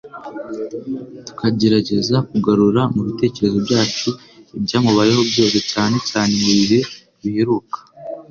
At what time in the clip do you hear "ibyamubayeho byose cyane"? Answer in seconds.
4.57-5.95